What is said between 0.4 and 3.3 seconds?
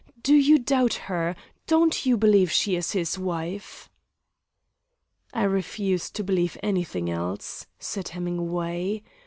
doubt her? Don't you believe she is his